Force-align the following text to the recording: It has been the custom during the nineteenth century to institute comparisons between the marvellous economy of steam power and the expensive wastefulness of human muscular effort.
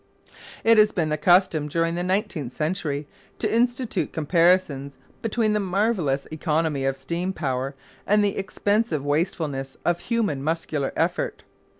It 0.63 0.79
has 0.79 0.91
been 0.91 1.09
the 1.09 1.15
custom 1.19 1.67
during 1.67 1.93
the 1.93 2.01
nineteenth 2.01 2.51
century 2.53 3.07
to 3.37 3.55
institute 3.55 4.11
comparisons 4.11 4.97
between 5.21 5.53
the 5.53 5.59
marvellous 5.59 6.25
economy 6.31 6.85
of 6.85 6.97
steam 6.97 7.33
power 7.33 7.75
and 8.07 8.25
the 8.25 8.35
expensive 8.35 9.05
wastefulness 9.05 9.77
of 9.85 9.99
human 9.99 10.43
muscular 10.43 10.91
effort. 10.95 11.43